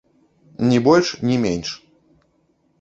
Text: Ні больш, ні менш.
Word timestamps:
Ні 0.69 0.79
больш, 0.87 1.07
ні 1.29 1.37
менш. 1.45 1.69